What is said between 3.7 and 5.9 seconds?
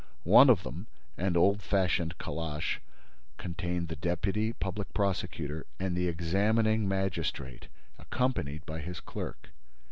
the deputy public prosecutor